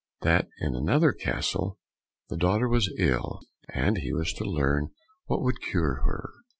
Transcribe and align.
—that 0.21 0.47
in 0.61 0.73
another 0.73 1.11
castle 1.13 1.77
the 2.27 2.35
daughter 2.35 2.67
was 2.67 2.91
ill, 2.97 3.39
and 3.71 3.99
he 3.99 4.11
was 4.11 4.33
to 4.33 4.43
learn 4.43 4.89
what 5.25 5.43
would 5.43 5.61
cure 5.61 6.01
her? 6.03 6.31